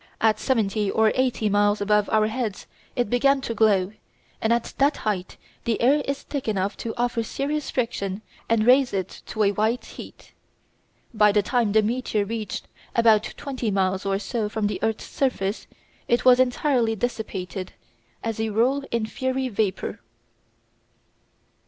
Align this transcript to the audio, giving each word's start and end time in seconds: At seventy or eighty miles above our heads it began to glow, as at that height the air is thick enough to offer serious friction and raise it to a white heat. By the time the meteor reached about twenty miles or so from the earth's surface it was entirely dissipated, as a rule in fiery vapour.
At 0.19 0.39
seventy 0.39 0.89
or 0.89 1.11
eighty 1.13 1.47
miles 1.47 1.79
above 1.79 2.09
our 2.09 2.25
heads 2.25 2.65
it 2.95 3.07
began 3.07 3.39
to 3.41 3.53
glow, 3.53 3.91
as 4.41 4.51
at 4.51 4.73
that 4.79 4.97
height 5.05 5.37
the 5.65 5.79
air 5.79 6.01
is 6.05 6.23
thick 6.23 6.47
enough 6.47 6.75
to 6.77 6.95
offer 6.97 7.21
serious 7.21 7.69
friction 7.69 8.23
and 8.49 8.65
raise 8.65 8.93
it 8.93 9.21
to 9.27 9.43
a 9.43 9.51
white 9.51 9.85
heat. 9.85 10.33
By 11.13 11.31
the 11.31 11.43
time 11.43 11.71
the 11.73 11.83
meteor 11.83 12.25
reached 12.25 12.67
about 12.95 13.35
twenty 13.37 13.69
miles 13.69 14.03
or 14.03 14.17
so 14.17 14.49
from 14.49 14.65
the 14.65 14.79
earth's 14.81 15.05
surface 15.05 15.67
it 16.07 16.25
was 16.25 16.39
entirely 16.39 16.95
dissipated, 16.95 17.73
as 18.23 18.39
a 18.39 18.49
rule 18.49 18.83
in 18.89 19.05
fiery 19.05 19.49
vapour. 19.49 19.99